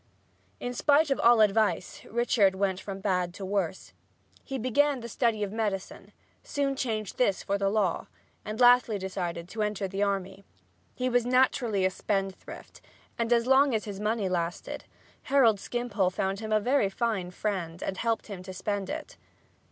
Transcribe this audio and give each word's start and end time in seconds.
In 0.59 0.73
spite 0.73 1.11
of 1.11 1.19
all 1.19 1.41
advice 1.41 2.03
Richard 2.05 2.55
went 2.55 2.79
from 2.79 3.01
bad 3.01 3.35
to 3.35 3.45
worse. 3.45 3.93
He 4.43 4.57
began 4.57 4.99
the 5.01 5.07
study 5.07 5.43
of 5.43 5.51
medicine, 5.51 6.11
soon 6.41 6.75
changed 6.75 7.19
this 7.19 7.43
for 7.43 7.59
law, 7.59 8.07
and 8.43 8.59
lastly 8.59 8.97
decided 8.97 9.47
to 9.49 9.61
enter 9.61 9.87
the 9.87 10.01
army. 10.01 10.43
He 10.95 11.07
was 11.07 11.23
naturally 11.23 11.85
a 11.85 11.91
spendthrift, 11.91 12.81
and 13.19 13.31
as 13.31 13.45
long 13.45 13.75
as 13.75 13.85
his 13.85 13.99
money 13.99 14.27
lasted 14.27 14.85
Harold 15.29 15.59
Skimpole 15.59 16.09
found 16.09 16.39
him 16.39 16.51
a 16.51 16.59
very 16.59 16.89
fine 16.89 17.29
friend 17.29 17.83
and 17.83 17.97
helped 17.97 18.25
him 18.25 18.43
spend 18.43 18.89
it. 18.89 19.17